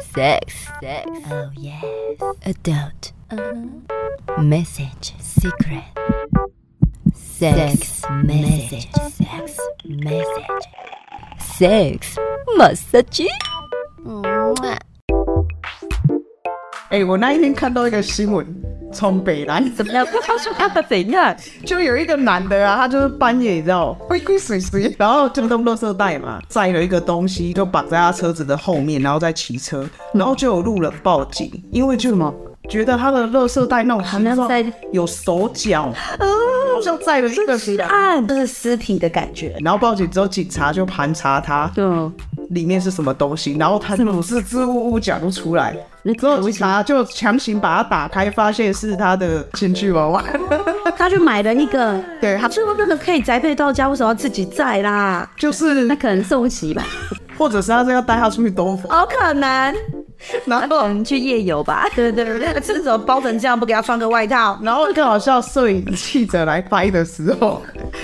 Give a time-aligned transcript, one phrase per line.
[0.00, 1.84] Sex, sex, oh yes.
[2.44, 4.42] Adult, uh-huh.
[4.42, 5.84] Message, secret.
[7.14, 10.64] Sex, message, sex, message.
[11.38, 12.18] Sex,
[12.56, 13.28] massage.
[16.90, 18.46] 哎、我那一天看到一个新闻，
[18.92, 20.06] 从北南怎么样？
[20.22, 21.36] 他说他怎样？
[21.64, 32.32] 就有一个男的啊，他就是半夜你知道，鬼鬼祟祟，然后就弄垃圾袋嘛，载了一个东西，就绑在他车子的后面，然后再骑车，然后就有路人报警，因为就什么
[32.68, 39.56] 觉得他的垃圾袋那种好像在有手脚，好像载了一个尸啊，这是尸体的感觉。
[39.60, 41.84] 然后报警之后，警察就盘查他，对，
[42.50, 45.76] 里面是什么东西，然后他不是支吾吾讲不出来，
[46.18, 50.24] 之后警察就强行把它打开，发现是他的情趣娃娃。
[50.96, 55.28] 他就买了一个，对，他最后那个可以宅配到家，为什么要自己载啦？
[55.36, 56.82] 就是那可能送不起吧，
[57.36, 59.74] 或者是他是要带他出去兜风，好可能。
[60.46, 61.86] 然后我们去夜游吧。
[61.94, 63.58] 对 对对，这怎么包成这样？
[63.58, 64.58] 不给他穿个外套？
[64.62, 67.62] 然后更好笑，摄影记者来拍的时候，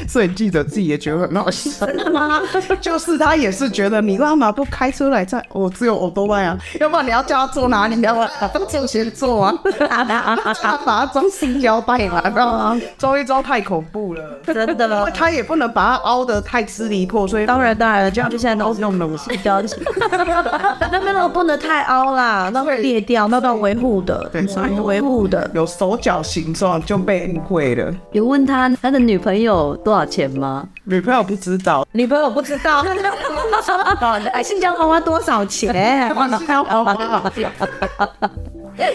[0.09, 1.87] 摄影记者自己也觉得很好笑。
[1.87, 2.41] 真的吗？
[2.81, 5.45] 就是他也是觉得你干嘛不开车来在？
[5.51, 7.97] 我、哦、只有欧多拜啊，要不然你要叫他坐哪里？
[7.97, 9.55] 你要不把他坐前座啊？
[9.89, 17.47] 他把他装新胶袋嘛，然后装一装太恐怖了，真的因为他也不能把它凹得太支离破碎。
[17.47, 19.61] 当然当然，这样就现在都是用冷气胶，
[20.01, 22.04] 那那个不能太凹。
[22.13, 27.93] 啦，那会裂掉，那都要维护的，对，所以维护的有手脚形状就被误会了。
[28.13, 30.67] 有问他他的女朋友多少钱吗？
[30.85, 32.85] 女朋友不知道，女朋友不知道。
[34.33, 35.73] 哎，新疆娃娃多少钱？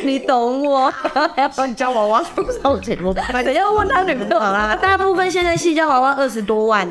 [0.04, 0.92] 你懂我？
[1.54, 2.98] 性交娃娃多少钱？
[3.04, 4.78] 我等下问他女朋友啦。
[4.80, 6.88] 大部分现在新疆娃娃二十多万。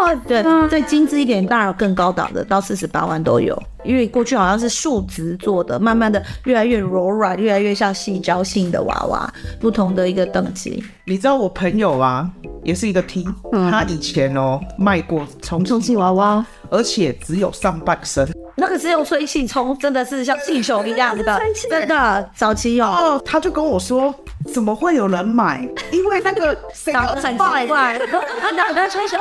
[0.00, 3.60] 哇，对，再精致一点，当然更高档的，到四十八万都有。
[3.84, 10.82] 因为过去好像是树脂做的，慢慢的越来越柔软，越来越像细胶性的娃娃，不同的一个等级。
[11.04, 12.28] 你知道我朋友啊，
[12.64, 18.28] 也是一个 T，、嗯、他以前哦卖过充气娃娃，而且只有上半身。
[18.58, 21.38] 那个是用吹气冲，真的是像气球一样 的，
[21.70, 22.86] 真的早期有。
[22.86, 24.12] 哦，他就跟我说，
[24.52, 25.68] 怎么会有人买？
[25.90, 27.98] 因为那个长得很怪怪，
[28.56, 29.16] 然后在吹球，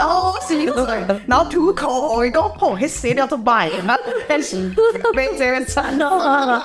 [0.00, 0.64] 哦，是，
[1.26, 3.96] 然后吐口红，一个哦，还写了都买，那
[4.28, 4.72] 但是
[5.14, 6.60] 没这边穿哦。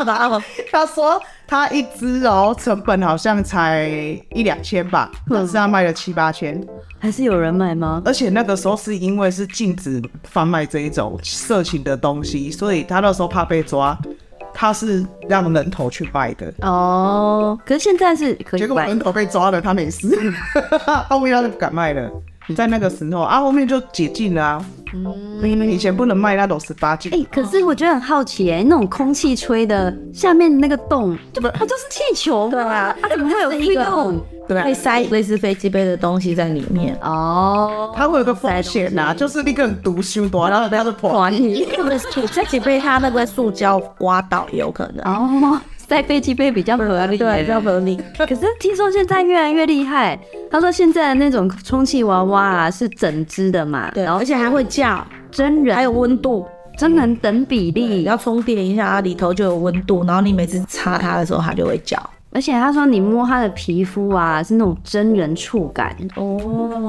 [0.71, 3.87] 他 说他一只哦，成本好像才
[4.31, 6.61] 一两千吧，可是他卖了七八千。
[6.99, 8.01] 还是有人买吗？
[8.03, 13.95] 而且那个时候是因为是禁止贩卖这一种色情的东西，所以他那时候怕被抓，
[14.59, 16.51] 他是让人头去卖的。
[16.61, 20.09] 哦，可是现在是可以，结果人头被抓了，他没事，
[21.07, 22.09] 后面他就不敢卖了。
[22.55, 24.65] 在那个时候啊，后面就解禁了啊。
[24.93, 27.11] 嗯，因为以前不能卖那种十八禁。
[27.13, 32.49] 哎，可是我觉得很好奇哎，那种空气吹的下面那个洞，就不它就是气球？
[32.49, 34.21] 对啊，它怎么会有一个洞？
[34.47, 37.91] 对，会塞类似飞机杯的东西在里面哦。
[37.93, 41.27] 它会有个风险呐，就是那个人毒胸多，然后它就破。
[41.29, 41.65] 你
[42.31, 45.59] 飞机杯它那个塑胶刮到也有可能哦。
[45.87, 47.97] 塞飞机杯比较合理，对，比较合理。
[48.17, 50.19] 可是听说现在越来越厉害，
[50.51, 55.05] 他说现在的那种充气娃娃啊是整只的嘛，对，而且还会叫。
[55.29, 56.45] 真人，还有温度，
[56.77, 61.97] 真人等比例，要充电一下，它里头就有温度，然后你每次擦它的时候，它就会叫。
[62.31, 65.95] 而且他说你摸他的皮肤啊，是那种真人触感。
[66.15, 66.37] 哦，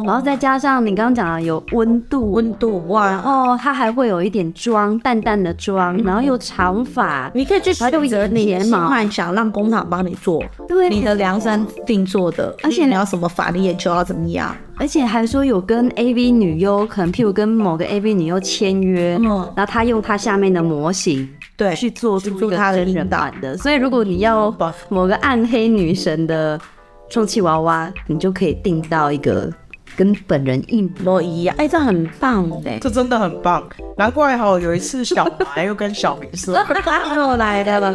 [0.04, 21.28] 然后再加上你刚刚讲的有温度，温度哇，然后他还会有一点妆，淡淡的妆，然后又长发，你可以去选择你喜欢想让工厂帮你做，对，你的量身定做的，而且你要什么法令眼球要怎么样，而且还说有跟 AV 女优，可能譬如跟某个 AV 女优签约，然后他用他下面的模型。
[21.58, 24.48] 对，去做出他的真人版的，所以如果你要
[24.88, 26.58] 某个暗黑女神的
[27.10, 29.52] 充气娃娃，你就可以订到一个
[29.96, 31.56] 跟本人一模一样。
[31.58, 35.24] 哎，这很棒哎，这真的很棒，难怪哈，有一次小
[35.54, 36.54] 白又跟小明说，
[37.16, 37.92] 又 来的了。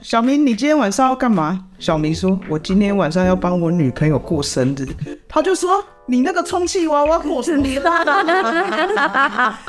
[0.00, 1.66] 小明，你今天晚上要干嘛？
[1.82, 4.86] 小明说，我今天晚上要帮我女朋友过生日。
[5.28, 5.84] 他就说。
[6.04, 7.80] 你那个充气娃娃过生日，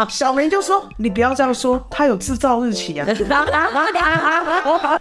[0.09, 3.05] 小明就说：“你不要这样说，他有制造日期啊。”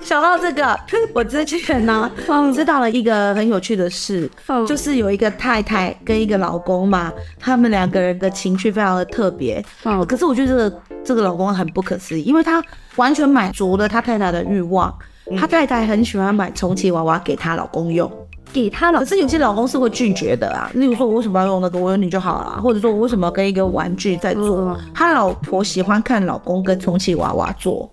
[0.02, 0.78] 想到这个，
[1.14, 2.08] 我之前呢
[2.54, 4.30] 知道了一个很有趣的事，
[4.68, 7.10] 就是有一个太太跟一个老公嘛，
[7.40, 9.64] 他们两个人的情绪非常的特别。
[10.06, 12.62] 可是我觉得这个这个老公很不可思议，因为他
[12.96, 14.94] 完全满足了他太太的欲望。
[15.38, 18.10] 他太太很喜欢买充气娃娃给她老公用。
[18.52, 20.70] 给她老，可是有些老公是会拒绝的啊。
[20.74, 21.78] 例如说，我为什么要用那个？
[21.78, 22.60] 我有你就好了。
[22.60, 24.76] 或者说我为什么要跟一个玩具在做？
[24.92, 27.90] 他老婆喜欢看老公跟充气娃娃做，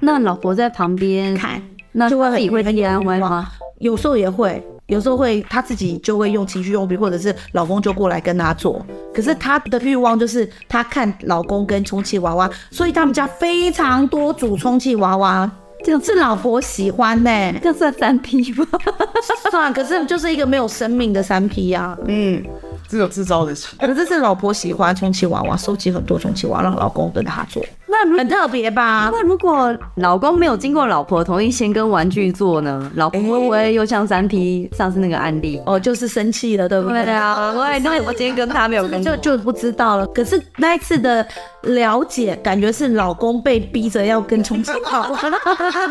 [0.00, 1.62] 那老婆在旁边看，
[1.92, 3.48] 那就会很会很安慰吗？
[3.78, 8.84] 有时候也会，有时候会她自己就会用情绪用品，或者是老公就过来跟她做。
[9.14, 15.50] 可是她的欲望就是她看老公跟充气娃娃，所以他们家非常多组充气娃娃。
[15.84, 18.66] 这样是老婆喜欢呢、欸，这算三 P 吗？
[19.50, 21.96] 算，可是就是一个没有生命的三 P 呀。
[22.06, 22.42] 嗯，
[22.88, 23.52] 只有制造的。
[23.78, 27.62] 可是是老婆喜欢充气娃娃，收集很多充气娃娃，让老公跟他做。
[27.92, 29.10] 那很特别吧？
[29.12, 32.90] 那如果老公没有经过老婆同意先跟玩具做呢？
[32.96, 37.04] 老婆会不会又像三 P 上次那个案例哦，就是生气了，对不对？
[37.04, 40.06] 对啊， 我那我今天跟他没有跟，就就不知道了。
[40.08, 41.26] 可是那一次的
[41.62, 45.20] 了解，感觉是老公被逼着要跟充气娃娃，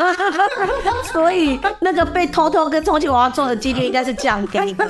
[1.12, 4.88] 所以那个被偷偷跟充气娃娃做的几率应该是降低的。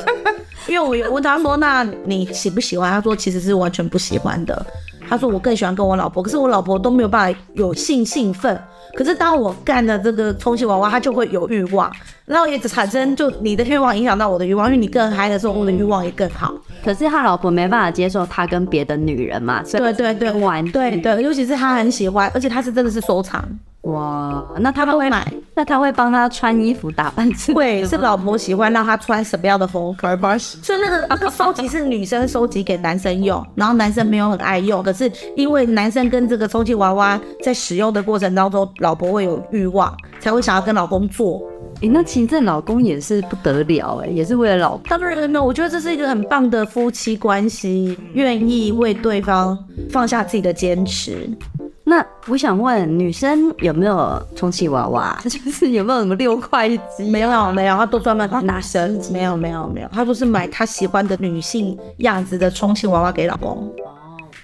[0.69, 4.65] 因为我有问他说：“那你喜不喜欢？”他说：“其实是完全不喜欢的。”
[5.13, 8.59] 他说：“我更喜欢跟我老婆，可是我老婆都没有办法有性兴奋。
[8.95, 11.93] 可是当我干了这个充气娃娃，他就会有欲望，
[12.25, 16.55] 然后也产生就你的欲望影响到我的欲望，因为你更嗨的时候，我的欲望也更好。
[16.83, 19.63] 可是他老婆没办法接受他跟别的女人嘛？
[19.71, 23.47] 对对对，玩对对，尤其是他很喜欢，而且他是真的是收藏。”
[23.83, 25.31] 哇，那他会买？
[25.57, 27.53] 那他会帮他穿衣服打扮自己？
[27.53, 30.17] 会，是老婆喜欢让他穿什么样的风格？
[30.39, 41.43] 所以那个那个收集是女生收集给男生用，然后男生没有很爱用，可是因为男生跟这个充气娃娃在使用的过程当中，老婆会有欲望，才会想要跟老公做。
[41.77, 44.81] 哎、欸，那其实这老公也是不得了哎、欸，也是为了老婆。
[44.89, 49.59] 当然没有，我觉得这是一个很棒的夫妻关系，愿意为对方
[49.91, 51.29] 放下自己的坚持。
[51.93, 55.15] 那我想问，女生有没有充气娃娃？
[55.29, 56.67] 就是有没有什么六块
[56.97, 57.11] 肌？
[57.11, 58.99] 没有，没有，他都专门拿神。
[59.13, 63.71] 没有，没有，没有，他都是买他喜欢的女性样子的充气娃娃给老公。
[63.85, 63.93] 哦，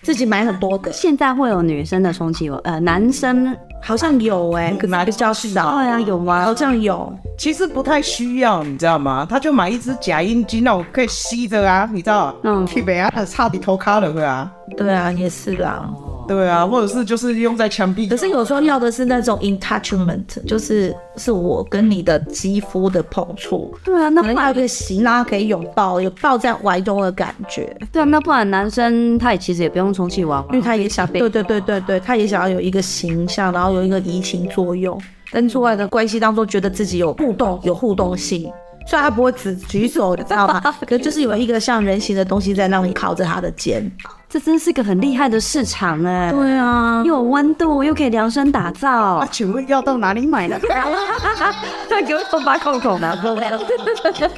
[0.03, 0.93] 自己买很多个。
[0.93, 5.77] 现在会有女生的充气娃娃，呃，男生好像有哎、欸，可能比较少。
[5.77, 6.45] 对啊，有吗？
[6.45, 7.11] 好像有。
[7.39, 9.27] 其实不太需要，你知道吗？
[9.27, 12.35] 他就买一只假阴茎，那种可以吸着啊，你知道？
[12.43, 14.53] 嗯，去北啊，差点偷卡了，对啊。
[14.77, 15.89] 对啊，也是啦。
[16.29, 18.07] 对啊，或者是就是用在墙壁。
[18.07, 23.75] 可是有时候要的是那种 attachment，就是是我跟你的肌肤的碰触。
[23.83, 27.75] 对啊，那还有一个吸拉可以拥抱，有抱在怀中的感觉。
[27.91, 35.01] 对啊，那不然男生他也其实也不用充气娃娃，因为他也想，对对对对对，他也想要有一个形象，然后有一个移情作用，
[35.33, 38.53] 跟出来的关系当中觉得自己有互动，有互动性。
[38.87, 40.61] 虽然他不会只举手，你知道吗？
[40.87, 43.91] 可是就是有一个像人形的东西在那里靠着他的肩。
[44.31, 46.31] 这真是个很厉害的市场哎！
[46.31, 49.21] 对啊，又有温度，又可以量身打造。
[49.21, 50.59] 那请问要到哪里买呢？
[51.89, 53.51] 再给我送把口口拿过来。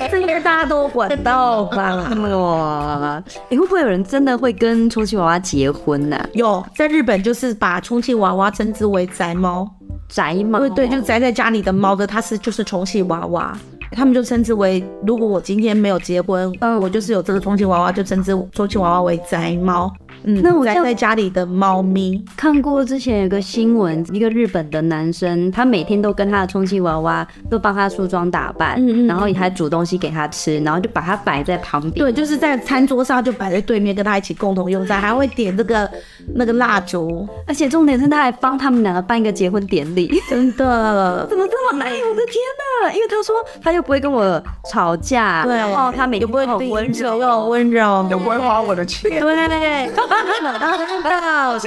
[0.09, 2.09] 这应该大家都管到吧？
[2.15, 3.23] 哇！
[3.51, 6.17] 哎，会不会有人真的会跟充气娃娃结婚呢？
[6.35, 9.69] 有，在日本就是把充气娃娃称之为宅猫，
[10.09, 10.61] 宅猫。
[10.61, 13.59] 对对，就宅在家里的猫的，它是就是充气娃娃。
[13.93, 19.93] 他们就称之为，如果我今天没有结婚，呃，我就是有这个充气娃娃，就称之充气娃娃为宅猫。
[20.25, 35.91] 嗯，那我宅在家里的猫咪，看过之前有个新闻，一个日本的男生，他每天都跟他的充气娃娃都帮他梳妆打扮，嗯嗯，然后也还煮东西给他吃，然后就把它摆在旁边，对，就是在餐桌上就摆在对面，跟他一起共同用餐，还会点这个
[36.35, 41.91] 那个蜡烛，而且重点是他还帮他们两个办一个结婚典礼，真的， 怎么这么难？
[41.91, 42.37] 我的天
[42.83, 42.93] 哪！
[42.93, 47.21] 因为他说他又不会跟我吵架，对，然后他每天不会很温柔。
[47.21, 49.21] 又温柔，又不会花我的钱，对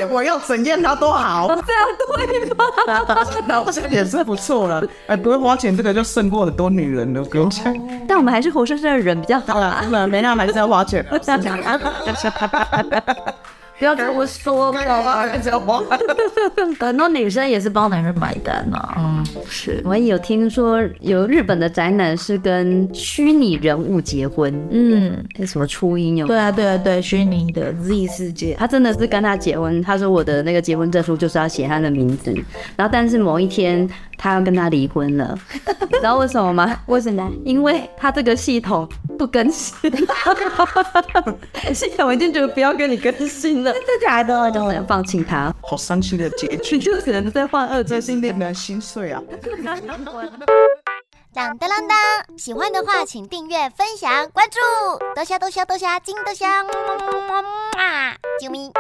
[0.10, 1.62] 我要怎样他都好，这样
[2.16, 2.66] 对吗？
[3.48, 4.84] 那这也是不错了。
[5.08, 7.74] 哎，不会花钱，这个就胜过很多女人了，不用讲。
[8.08, 11.06] 但我们还是活生生的人比较好 啦，没那还是要花钱。
[13.84, 15.30] 不要跟我说了，
[16.80, 18.96] 很多女生也是帮男人买单啊。
[18.98, 19.82] 嗯，是。
[19.84, 24.54] 我也有听说，有日本的宅男是跟虚拟人物结婚。
[24.72, 26.26] 嗯，那什么初音有？
[26.26, 29.82] 对啊，对啊，对，虚拟的 Z 世界，他真的是跟他结婚。
[29.82, 32.34] 他说我的那个结婚证书就是要写他的名字。
[32.78, 33.86] 然后，但是某一天
[34.18, 35.38] 他要跟他离婚了，
[35.82, 36.80] 你知道为什么吗？
[36.88, 37.32] 为什么？
[37.44, 39.74] 因为他这个系统不更新，
[41.74, 43.72] 系统已经觉得不要跟你更新了。
[43.74, 44.52] 真的假的？
[44.52, 49.22] 当然放弃他，好伤心的结局，就可能在换二，真心令人心碎啊！
[51.34, 51.98] 当当当当，
[52.38, 54.60] 喜欢的话请订阅、分享、关注，
[55.16, 57.48] 多虾多虾多虾，金多虾，么么么么么，
[58.40, 58.72] 啾咪。